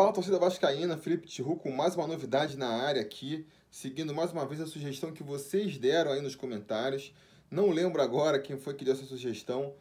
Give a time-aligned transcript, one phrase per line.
[0.00, 4.46] Fala torcida vascaína, Felipe Tiru com mais uma novidade na área aqui, seguindo mais uma
[4.46, 7.14] vez a sugestão que vocês deram aí nos comentários.
[7.50, 9.74] Não lembro agora quem foi que deu essa sugestão,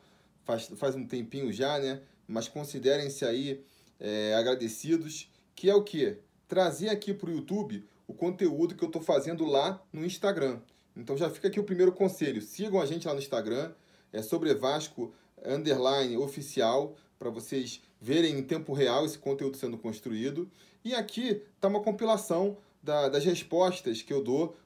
[0.43, 2.01] faz, faz um tempinho já, né?
[2.27, 3.63] Mas considerem-se aí
[3.97, 6.18] é, agradecidos, que é o que?
[6.49, 10.59] Trazer aqui para o YouTube o conteúdo que eu estou fazendo lá no Instagram.
[10.97, 13.71] Então já fica aqui o primeiro conselho, sigam a gente lá no Instagram,
[14.11, 15.13] é sobre Vasco
[15.45, 20.49] underline oficial, para vocês verem em tempo real esse conteúdo sendo construído.
[20.83, 24.57] E aqui está uma compilação da, das respostas que eu dou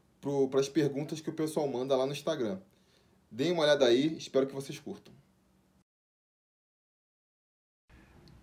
[0.49, 2.59] para as perguntas que o pessoal manda lá no Instagram.
[3.29, 5.11] Deem uma olhada aí, espero que vocês curtam.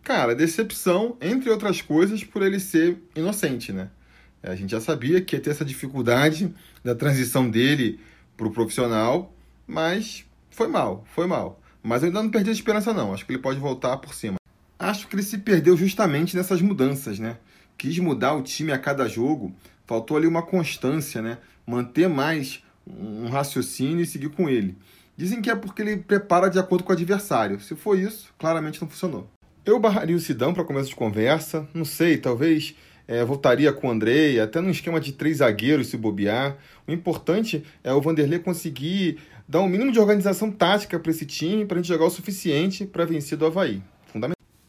[0.02, 3.91] Cara, decepção, entre outras coisas, por ele ser inocente, né?
[4.43, 6.52] A gente já sabia que ia ter essa dificuldade
[6.83, 8.01] da transição dele
[8.37, 9.33] para o profissional,
[9.66, 11.61] mas foi mal, foi mal.
[11.83, 13.12] Mas eu ainda não perdi a esperança, não.
[13.12, 14.37] Acho que ele pode voltar por cima.
[14.79, 17.38] Acho que ele se perdeu justamente nessas mudanças, né?
[17.77, 19.55] Quis mudar o time a cada jogo,
[19.87, 21.38] faltou ali uma constância, né?
[21.66, 24.77] Manter mais um raciocínio e seguir com ele.
[25.16, 27.60] Dizem que é porque ele prepara de acordo com o adversário.
[27.60, 29.29] Se for isso, claramente não funcionou.
[29.65, 31.68] Eu barraria o Sidão para começo de conversa.
[31.74, 32.74] Não sei, talvez
[33.11, 36.57] é, voltaria com o Andrei, até num esquema de três zagueiros se bobear.
[36.87, 41.67] O importante é o Vanderlei conseguir dar um mínimo de organização tática para esse time,
[41.67, 43.83] para a gente jogar o suficiente para vencer do Havaí.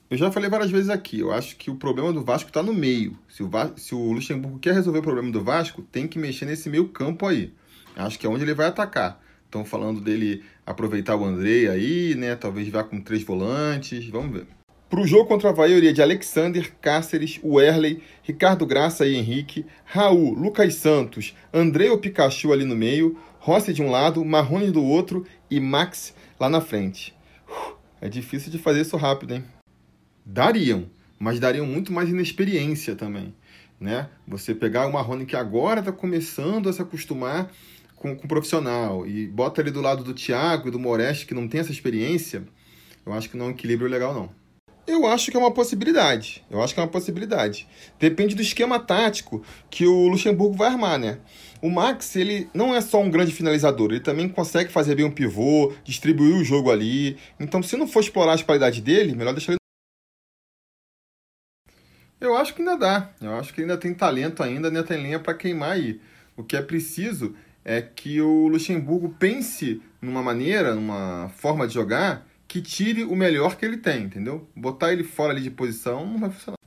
[0.10, 2.74] Eu já falei várias vezes aqui, eu acho que o problema do Vasco está no
[2.74, 3.16] meio.
[3.30, 6.68] Se o, se o Luxemburgo quer resolver o problema do Vasco, tem que mexer nesse
[6.68, 7.54] meio campo aí.
[7.96, 9.22] Acho que é onde ele vai atacar.
[9.46, 12.36] Estão falando dele aproveitar o Andrei aí, né?
[12.36, 14.08] Talvez vá com três volantes.
[14.10, 14.61] Vamos ver.
[14.92, 20.34] Para o jogo contra a Havaí, de Alexander, Cáceres, Werley, Ricardo Graça e Henrique, Raul,
[20.34, 25.26] Lucas Santos, André ou Pikachu ali no meio, Rossi de um lado, Marrone do outro
[25.50, 27.16] e Max lá na frente.
[28.02, 29.46] É difícil de fazer isso rápido, hein?
[30.26, 33.34] Dariam, mas dariam muito mais inexperiência também,
[33.80, 34.10] né?
[34.28, 37.50] Você pegar o Marrone que agora está começando a se acostumar
[37.96, 41.34] com, com o profissional e bota ele do lado do Thiago e do Moreste que
[41.34, 42.44] não tem essa experiência,
[43.06, 44.41] eu acho que não é um equilíbrio legal não.
[44.88, 46.44] Eu acho que é uma possibilidade.
[46.50, 47.68] Eu acho que é uma possibilidade.
[48.00, 51.20] Depende do esquema tático que o Luxemburgo vai armar, né?
[51.62, 55.12] O Max, ele não é só um grande finalizador, ele também consegue fazer bem um
[55.12, 57.18] pivô, distribuir o jogo ali.
[57.40, 59.62] Então, se não for explorar as qualidades dele, melhor deixar ele.
[62.20, 63.12] Eu acho que ainda dá.
[63.22, 66.02] Eu acho que ainda tem talento ainda, ainda tem lenha para queimar aí.
[66.36, 72.28] O que é preciso é que o Luxemburgo pense numa maneira, numa forma de jogar
[72.52, 74.46] que tire o melhor que ele tem, entendeu?
[74.54, 76.58] Botar ele fora ali de posição não vai funcionar.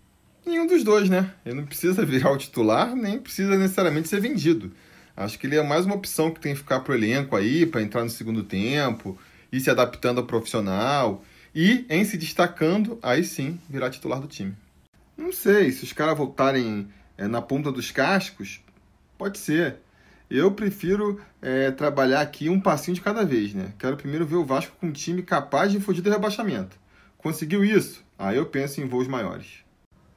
[0.47, 1.35] Nenhum dos dois, né?
[1.45, 4.73] Ele não precisa virar o titular, nem precisa necessariamente ser vendido.
[5.15, 7.83] Acho que ele é mais uma opção que tem que ficar pro elenco aí, para
[7.83, 9.19] entrar no segundo tempo,
[9.53, 11.23] ir se adaptando ao profissional
[11.55, 14.55] e, em se destacando, aí sim virar titular do time.
[15.15, 18.65] Não sei, se os caras voltarem é, na ponta dos cascos,
[19.19, 19.77] pode ser.
[20.31, 23.73] Eu prefiro é, trabalhar aqui um passinho de cada vez, né?
[23.79, 26.77] Quero primeiro ver o Vasco com um time capaz de fugir do rebaixamento.
[27.19, 28.03] Conseguiu isso?
[28.19, 29.65] Aí eu penso em voos maiores.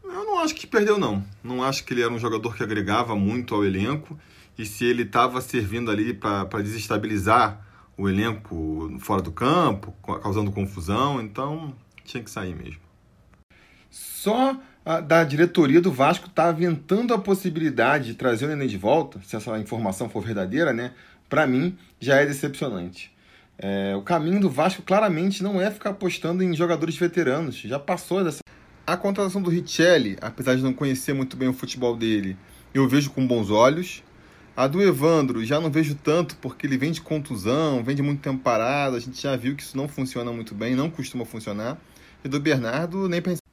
[0.03, 1.23] Eu não acho que perdeu, não.
[1.44, 4.18] Não acho que ele era um jogador que agregava muito ao elenco.
[4.57, 7.66] E se ele estava servindo ali para desestabilizar
[7.97, 12.81] o elenco fora do campo, causando confusão, então tinha que sair mesmo.
[13.89, 18.78] Só a, da diretoria do Vasco está aventando a possibilidade de trazer o Nenê de
[18.78, 20.94] volta, se essa informação for verdadeira, né?
[21.28, 23.12] Para mim, já é decepcionante.
[23.58, 28.24] É, o caminho do Vasco claramente não é ficar apostando em jogadores veteranos, já passou
[28.24, 28.40] dessa.
[28.86, 32.38] A contratação do Richelli, apesar de não conhecer muito bem o futebol dele,
[32.74, 34.02] eu vejo com bons olhos.
[34.56, 38.22] A do Evandro já não vejo tanto porque ele vem de contusão, vem de muito
[38.22, 41.78] tempo parado, a gente já viu que isso não funciona muito bem, não costuma funcionar.
[42.24, 43.47] E do Bernardo, nem pensei.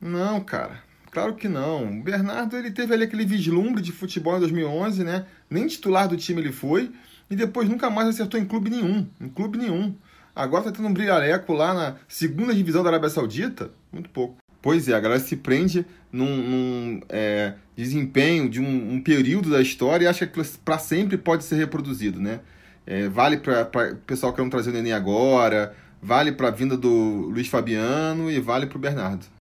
[0.00, 0.82] Não, cara.
[1.10, 1.90] Claro que não.
[1.90, 5.26] O Bernardo ele teve ali aquele vislumbre de futebol em 2011, né?
[5.48, 6.90] Nem titular do time ele foi
[7.28, 9.94] e depois nunca mais acertou em clube nenhum, em clube nenhum.
[10.34, 14.36] Agora tá tendo um brilhareco lá na segunda divisão da Arábia Saudita, muito pouco.
[14.62, 19.60] Pois é, a galera se prende num, num é, desempenho de um, um, período da
[19.60, 22.40] história e acha que para sempre pode ser reproduzido, né?
[22.86, 26.76] É, vale para o pessoal que não trazer o Neném agora, vale para a vinda
[26.76, 29.39] do Luiz Fabiano e vale para o Bernardo.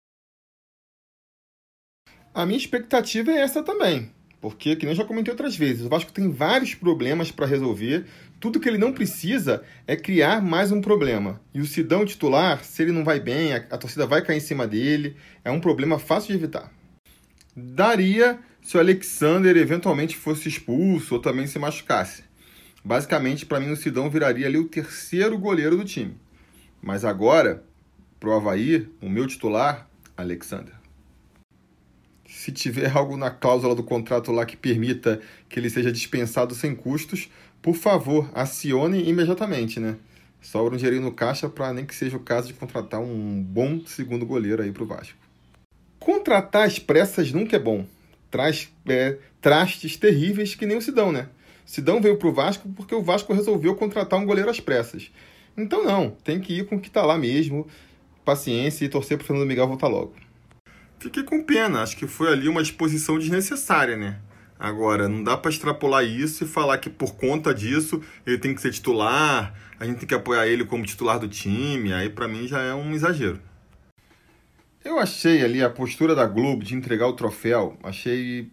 [2.36, 4.12] A minha expectativa é essa também.
[4.42, 8.04] Porque, que nem eu já comentei outras vezes, o Vasco tem vários problemas para resolver.
[8.42, 11.40] Tudo que ele não precisa é criar mais um problema.
[11.54, 14.42] E o Sidão titular, se ele não vai bem, a, a torcida vai cair em
[14.42, 15.16] cima dele.
[15.46, 16.70] É um problema fácil de evitar.
[17.56, 22.26] Daria se o Alexander eventualmente fosse expulso ou também se machucasse.
[22.84, 26.18] Basicamente, para mim, o Sidão viraria ali o terceiro goleiro do time.
[26.82, 27.64] Mas agora,
[28.20, 30.75] pro Havaí, o meu titular, Alexander.
[32.46, 35.20] Se tiver algo na cláusula do contrato lá que permita
[35.50, 37.28] que ele seja dispensado sem custos,
[37.60, 39.96] por favor, acione imediatamente, né?
[40.44, 43.84] Sobra um dinheirinho no caixa para nem que seja o caso de contratar um bom
[43.88, 45.18] segundo goleiro aí para o Vasco.
[45.98, 47.84] Contratar as pressas nunca é bom.
[48.30, 51.30] Traz é, trastes terríveis que nem o Sidão, né?
[51.66, 55.10] Sidão veio para o Vasco porque o Vasco resolveu contratar um goleiro às pressas.
[55.58, 57.66] Então não, tem que ir com o que está lá mesmo,
[58.24, 60.25] paciência e torcer para o Fernando Miguel voltar logo.
[61.06, 64.18] Fiquei com pena, acho que foi ali uma exposição desnecessária, né?
[64.58, 68.62] Agora, não dá para extrapolar isso e falar que por conta disso ele tem que
[68.62, 72.48] ser titular, a gente tem que apoiar ele como titular do time, aí para mim
[72.48, 73.40] já é um exagero.
[74.84, 78.50] Eu achei ali a postura da Globo de entregar o troféu, achei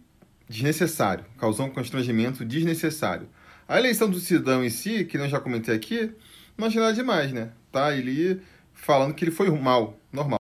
[0.47, 3.27] desnecessário, causou um constrangimento desnecessário.
[3.67, 6.11] A eleição do Sidão em si, que eu já comentei aqui,
[6.55, 7.49] não achei nada demais, né?
[7.71, 8.43] Tá ele
[8.75, 10.42] falando que ele foi mal, normal.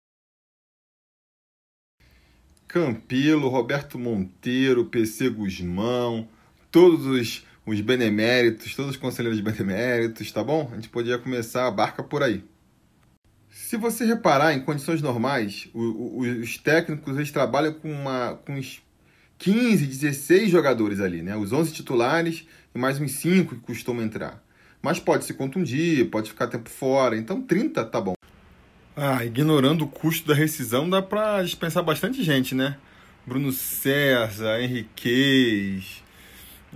[2.69, 6.29] Campilo, Roberto Monteiro, PC Guzmão,
[6.71, 10.69] todos os, os beneméritos, todos os conselheiros beneméritos, tá bom?
[10.71, 12.45] A gente podia começar a barca por aí.
[13.49, 18.53] Se você reparar, em condições normais, o, o, os técnicos eles trabalham com, uma, com
[18.55, 18.83] uns
[19.39, 21.37] 15, 16 jogadores ali, né?
[21.37, 24.45] Os 11 titulares e mais uns 5 que costumam entrar.
[24.83, 28.18] Mas pode se contundir, pode ficar tempo fora, então 30 tá bom.
[29.01, 32.77] Ah, ignorando o custo da rescisão, dá para dispensar bastante gente, né?
[33.25, 36.03] Bruno César, Henriquez,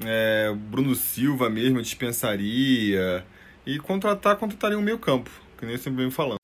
[0.04, 3.26] é, Bruno Silva mesmo dispensaria.
[3.66, 6.38] E contratar, contrataria um meio campo, que nem eu sempre venho falando.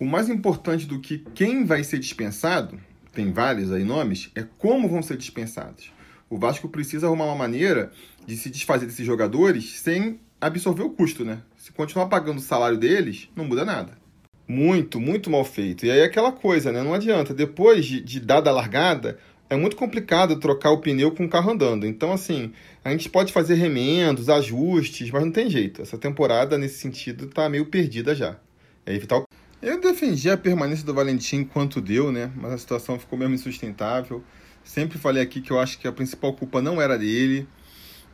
[0.00, 2.76] O mais importante do que quem vai ser dispensado,
[3.12, 5.92] tem vários aí nomes, é como vão ser dispensados.
[6.28, 7.92] O Vasco precisa arrumar uma maneira
[8.26, 11.40] de se desfazer desses jogadores sem absorver o custo, né?
[11.56, 14.02] Se continuar pagando o salário deles, não muda nada.
[14.46, 15.86] Muito, muito mal feito.
[15.86, 16.82] E aí é aquela coisa, né?
[16.82, 17.32] Não adianta.
[17.32, 19.18] Depois de, de dada a largada,
[19.48, 21.86] é muito complicado trocar o pneu com o carro andando.
[21.86, 22.52] Então, assim,
[22.84, 25.80] a gente pode fazer remendos, ajustes, mas não tem jeito.
[25.82, 28.36] Essa temporada, nesse sentido, tá meio perdida já.
[28.84, 29.24] É evitar o...
[29.62, 32.30] Eu defendi a permanência do Valentim enquanto deu, né?
[32.36, 34.22] Mas a situação ficou mesmo insustentável.
[34.62, 37.48] Sempre falei aqui que eu acho que a principal culpa não era dele.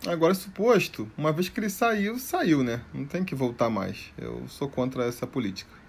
[0.06, 2.80] Agora, suposto, uma vez que ele saiu, saiu, né?
[2.94, 4.12] Não tem que voltar mais.
[4.16, 5.79] Eu sou contra essa política.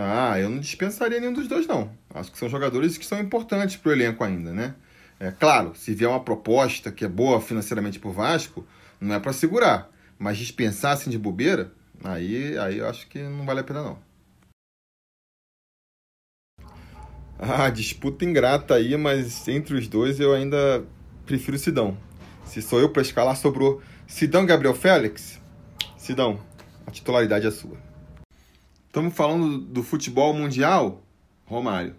[0.00, 1.90] Ah, eu não dispensaria nenhum dos dois, não.
[2.14, 4.76] Acho que são jogadores que são importantes para o elenco ainda, né?
[5.18, 8.64] É claro, se vier uma proposta que é boa financeiramente para o Vasco,
[9.00, 9.90] não é para segurar.
[10.16, 11.72] Mas dispensar assim de bobeira,
[12.04, 13.98] aí, aí eu acho que não vale a pena, não.
[17.36, 20.84] Ah, disputa ingrata aí, mas entre os dois eu ainda
[21.26, 21.98] prefiro o Sidão.
[22.44, 25.40] Se sou eu para escalar, sobrou Sidão Gabriel Félix.
[25.96, 26.40] Sidão,
[26.86, 27.87] a titularidade é sua.
[28.88, 31.02] Estamos falando do futebol mundial?
[31.44, 31.94] Romário.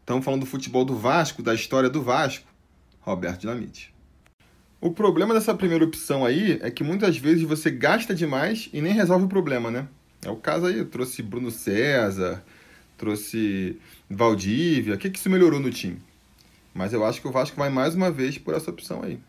[0.00, 2.46] Estamos falando do futebol do Vasco, da história do Vasco?
[2.98, 3.94] Roberto Dinamite.
[4.80, 8.94] O problema dessa primeira opção aí é que muitas vezes você gasta demais e nem
[8.94, 9.86] resolve o problema, né?
[10.24, 12.42] É o caso aí, eu trouxe Bruno César,
[12.96, 13.78] trouxe
[14.08, 14.94] Valdívia.
[14.94, 16.00] O que, que isso melhorou no time?
[16.72, 19.20] Mas eu acho que o Vasco vai mais uma vez por essa opção aí.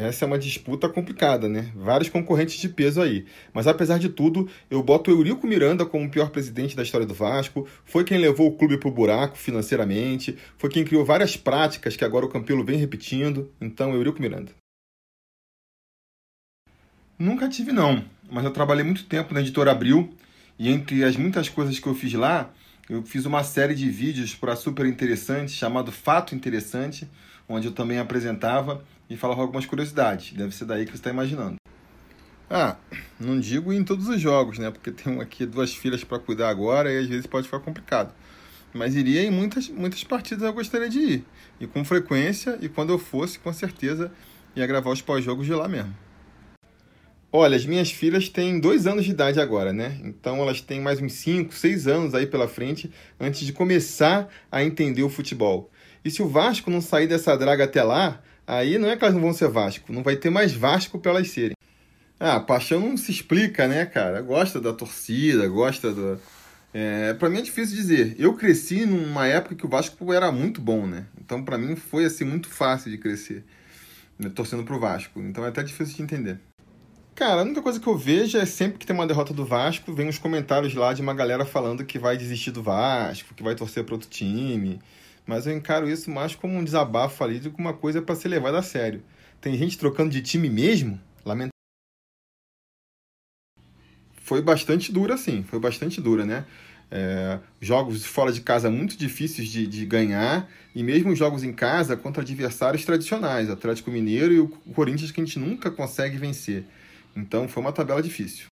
[0.00, 1.70] Essa é uma disputa complicada, né?
[1.76, 3.26] Vários concorrentes de peso aí.
[3.52, 7.06] Mas apesar de tudo, eu boto o Eurico Miranda como o pior presidente da história
[7.06, 7.68] do Vasco.
[7.84, 10.38] Foi quem levou o clube pro buraco financeiramente.
[10.56, 13.52] Foi quem criou várias práticas que agora o Campelo vem repetindo.
[13.60, 14.52] Então, Eurico Miranda.
[17.18, 18.02] Nunca tive, não.
[18.30, 20.14] Mas eu trabalhei muito tempo na editora Abril.
[20.58, 22.50] E entre as muitas coisas que eu fiz lá,
[22.88, 27.06] eu fiz uma série de vídeos para super interessante chamado Fato Interessante,
[27.46, 30.32] onde eu também apresentava e falava algumas curiosidades.
[30.32, 31.56] Deve ser daí que você está imaginando.
[32.48, 32.76] Ah,
[33.18, 34.70] não digo em todos os jogos, né?
[34.70, 38.14] Porque tem aqui duas filhas para cuidar agora e às vezes pode ficar complicado.
[38.72, 41.24] Mas iria em muitas, muitas partidas eu gostaria de ir.
[41.60, 44.12] E com frequência, e quando eu fosse, com certeza
[44.54, 45.94] ia gravar os pós-jogos de lá mesmo.
[47.32, 50.00] Olha, as minhas filhas têm dois anos de idade agora, né?
[50.02, 52.90] Então elas têm mais uns 5, 6 anos aí pela frente
[53.20, 55.70] antes de começar a entender o futebol.
[56.04, 59.14] E se o Vasco não sair dessa draga até lá, Aí não é que elas
[59.14, 61.54] não vão ser Vasco, não vai ter mais Vasco para elas serem.
[62.18, 64.20] Ah, paixão não se explica, né, cara?
[64.20, 66.20] Gosta da torcida, gosta do.
[66.74, 68.16] É, para mim é difícil dizer.
[68.18, 71.06] Eu cresci numa época que o Vasco era muito bom, né?
[71.20, 73.44] Então para mim foi assim muito fácil de crescer
[74.18, 75.20] né, torcendo pro Vasco.
[75.20, 76.40] Então é até difícil de entender.
[77.14, 79.92] Cara, a única coisa que eu vejo é sempre que tem uma derrota do Vasco,
[79.92, 83.54] vem uns comentários lá de uma galera falando que vai desistir do Vasco, que vai
[83.54, 84.80] torcer para outro time.
[85.30, 88.26] Mas eu encaro isso mais como um desabafo ali do que uma coisa para ser
[88.26, 89.00] levada a sério.
[89.40, 91.00] Tem gente trocando de time mesmo?
[91.24, 91.52] Lamentável.
[94.24, 95.44] Foi bastante dura, sim.
[95.44, 96.44] Foi bastante dura, né?
[96.90, 101.96] É, jogos fora de casa muito difíceis de, de ganhar, e mesmo jogos em casa
[101.96, 106.64] contra adversários tradicionais, Atlético Mineiro e o Corinthians, que a gente nunca consegue vencer.
[107.14, 108.46] Então foi uma tabela difícil.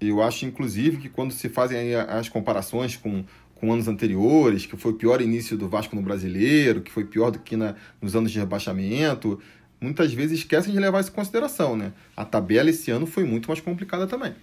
[0.00, 3.24] Eu acho, inclusive, que quando se fazem as comparações com,
[3.60, 7.30] com anos anteriores, que foi o pior início do Vasco no brasileiro, que foi pior
[7.30, 9.38] do que na, nos anos de rebaixamento,
[9.78, 11.92] muitas vezes esquecem de levar isso em consideração, né?
[12.16, 14.34] A tabela esse ano foi muito mais complicada também.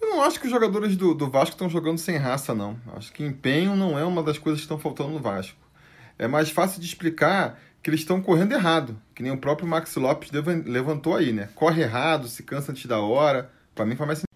[0.00, 2.78] Eu não acho que os jogadores do, do Vasco estão jogando sem raça, não.
[2.94, 5.58] Acho que empenho não é uma das coisas que estão faltando no Vasco.
[6.18, 9.94] É mais fácil de explicar que eles estão correndo errado, que nem o próprio Max
[9.96, 10.30] Lopes
[10.64, 11.48] levantou aí, né?
[11.54, 13.50] Corre errado, se cansa antes da hora.
[13.74, 14.29] Para mim faz mais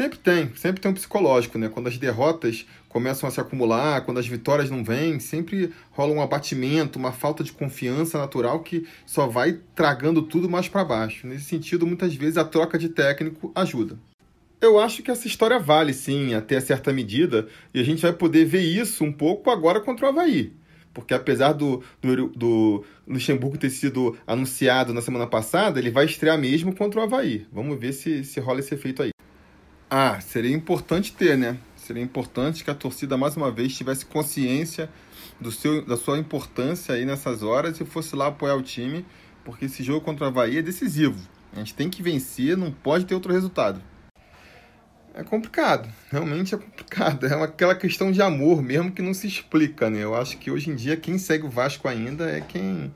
[0.00, 1.68] Sempre tem, sempre tem um psicológico, né?
[1.68, 6.22] Quando as derrotas começam a se acumular, quando as vitórias não vêm, sempre rola um
[6.22, 11.26] abatimento, uma falta de confiança natural que só vai tragando tudo mais para baixo.
[11.26, 13.98] Nesse sentido, muitas vezes a troca de técnico ajuda.
[14.58, 18.46] Eu acho que essa história vale sim, até certa medida, e a gente vai poder
[18.46, 20.50] ver isso um pouco agora contra o Havaí.
[20.94, 26.38] Porque apesar do, do, do Luxemburgo ter sido anunciado na semana passada, ele vai estrear
[26.38, 27.46] mesmo contra o Havaí.
[27.52, 29.10] Vamos ver se, se rola esse efeito aí.
[29.92, 31.58] Ah, seria importante ter, né?
[31.74, 34.88] Seria importante que a torcida mais uma vez tivesse consciência
[35.40, 39.04] do seu, da sua importância aí nessas horas e fosse lá apoiar o time,
[39.44, 41.18] porque esse jogo contra o Havaí é decisivo.
[41.52, 43.82] A gente tem que vencer, não pode ter outro resultado.
[45.12, 47.26] É complicado, realmente é complicado.
[47.26, 50.04] É aquela questão de amor mesmo que não se explica, né?
[50.04, 52.94] Eu acho que hoje em dia quem segue o Vasco ainda é quem.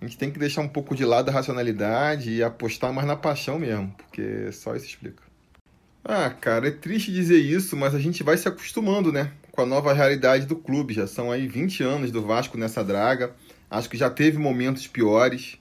[0.00, 3.14] A gente tem que deixar um pouco de lado a racionalidade e apostar mais na
[3.14, 5.31] paixão mesmo, porque só isso explica.
[6.04, 9.32] Ah, cara, é triste dizer isso, mas a gente vai se acostumando, né?
[9.52, 10.94] Com a nova realidade do clube.
[10.94, 13.34] Já são aí 20 anos do Vasco nessa draga.
[13.70, 15.58] Acho que já teve momentos piores,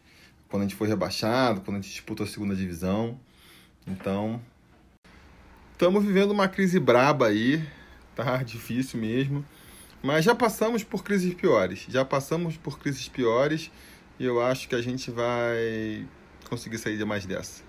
[0.50, 3.19] quando a gente foi rebaixado, quando a gente disputou a segunda divisão.
[3.88, 4.41] Então,
[5.81, 7.67] Estamos vivendo uma crise braba aí,
[8.15, 9.43] tá difícil mesmo.
[10.03, 11.88] Mas já passamos por crises piores.
[11.89, 13.71] Já passamos por crises piores
[14.19, 16.05] e eu acho que a gente vai
[16.48, 17.63] conseguir sair de mais dessa.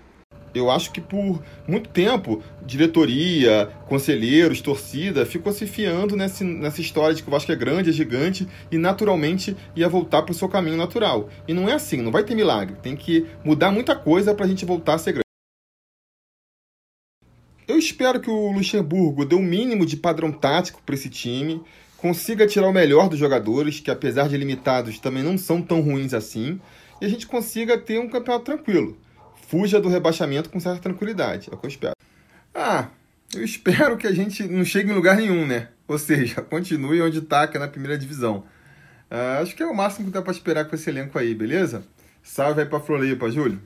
[0.53, 7.15] Eu acho que por muito tempo, diretoria, conselheiros, torcida, ficou se fiando nessa, nessa história
[7.15, 10.47] de que o Vasco é grande, é gigante e naturalmente ia voltar para o seu
[10.47, 11.29] caminho natural.
[11.47, 12.75] E não é assim, não vai ter milagre.
[12.81, 15.23] Tem que mudar muita coisa para a gente voltar a ser grande.
[17.67, 21.61] Eu espero que o Luxemburgo dê um mínimo de padrão tático para esse time,
[21.97, 26.13] consiga tirar o melhor dos jogadores, que apesar de limitados também não são tão ruins
[26.13, 26.59] assim,
[27.01, 28.97] e a gente consiga ter um campeonato tranquilo.
[29.53, 31.95] Fuja do rebaixamento com certa tranquilidade, é o que eu espero.
[32.55, 32.87] Ah,
[33.35, 35.67] eu espero que a gente não chegue em lugar nenhum, né?
[35.87, 38.45] Ou seja, continue onde está, que é na primeira divisão.
[39.11, 41.85] Ah, acho que é o máximo que dá para esperar com esse elenco aí, beleza?
[42.23, 43.61] Salve aí para Júlio.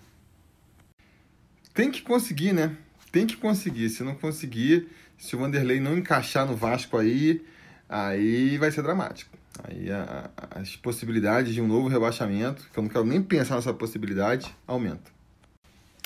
[1.73, 2.75] Tem que conseguir, né?
[3.09, 3.89] tem que conseguir.
[3.89, 7.45] Se não conseguir, se o Vanderlei não encaixar no Vasco aí,
[7.87, 9.37] aí vai ser dramático.
[9.63, 13.55] Aí a, a, as possibilidades de um novo rebaixamento, que eu não quero nem pensar
[13.55, 15.16] nessa possibilidade, aumentam.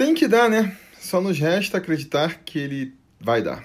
[0.02, 0.76] Tem que dar, né?
[1.00, 3.64] Só nos resta acreditar que ele vai dar.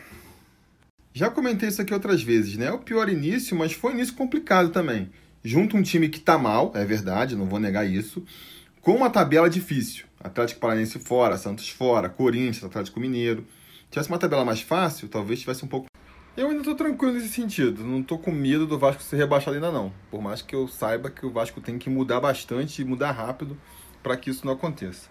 [1.15, 2.67] Já comentei isso aqui outras vezes, né?
[2.67, 5.11] É o pior início, mas foi um início complicado também.
[5.43, 8.23] Junto um time que tá mal, é verdade, não vou negar isso,
[8.83, 10.05] com uma tabela difícil.
[10.23, 13.47] Atlético Paranaense fora, Santos fora, Corinthians, Atlético Mineiro.
[13.85, 15.87] Se tivesse uma tabela mais fácil, talvez tivesse um pouco.
[16.37, 17.83] Eu ainda estou tranquilo nesse sentido.
[17.83, 19.91] Não estou com medo do Vasco ser rebaixado ainda não.
[20.11, 23.57] Por mais que eu saiba que o Vasco tem que mudar bastante e mudar rápido
[24.03, 25.09] para que isso não aconteça.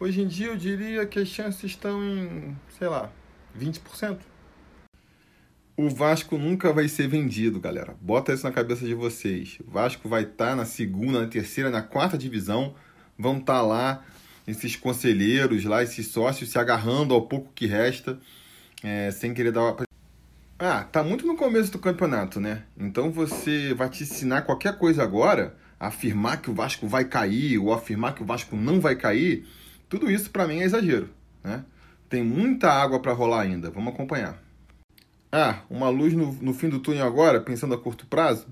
[0.00, 3.12] Hoje em dia eu diria que as chances estão em, sei lá,
[3.54, 4.16] 20%.
[5.76, 7.94] O Vasco nunca vai ser vendido, galera.
[8.00, 9.58] Bota isso na cabeça de vocês.
[9.60, 12.74] O Vasco vai estar tá na segunda, na terceira, na quarta divisão.
[13.18, 14.02] Vão estar tá lá
[14.48, 18.18] esses conselheiros lá, esses sócios se agarrando ao pouco que resta,
[18.82, 19.76] é, sem querer dar.
[20.58, 22.62] Ah, tá muito no começo do campeonato, né?
[22.78, 27.70] Então você vai te ensinar qualquer coisa agora, afirmar que o Vasco vai cair ou
[27.70, 29.46] afirmar que o Vasco não vai cair,
[29.90, 31.10] tudo isso para mim é exagero,
[31.44, 31.62] né?
[32.08, 34.42] Tem muita água para rolar ainda, vamos acompanhar.
[35.30, 38.48] Ah, uma luz no, no fim do túnel agora, pensando a curto prazo?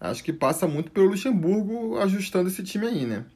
[0.00, 3.26] Acho que passa muito pelo Luxemburgo ajustando esse time aí, né?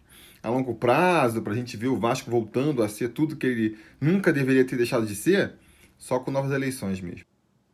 [0.43, 3.79] a longo prazo, para a gente ver o Vasco voltando a ser tudo que ele
[4.01, 5.55] nunca deveria ter deixado de ser,
[5.97, 7.25] só com novas eleições mesmo.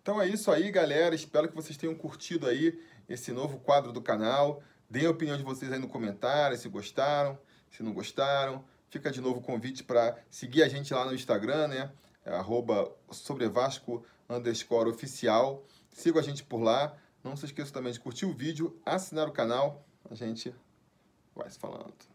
[0.03, 1.15] Então é isso aí, galera.
[1.15, 4.63] Espero que vocês tenham curtido aí esse novo quadro do canal.
[4.89, 7.39] Deem a opinião de vocês aí no comentário, se gostaram,
[7.71, 8.63] se não gostaram.
[8.91, 11.93] Fica de novo o convite para seguir a gente lá no Instagram, né?
[12.25, 15.63] É arroba sobrevasco underscore oficial.
[15.93, 16.97] Siga a gente por lá.
[17.23, 19.85] Não se esqueça também de curtir o vídeo, assinar o canal.
[20.11, 20.55] A gente
[21.35, 22.08] vai se falando.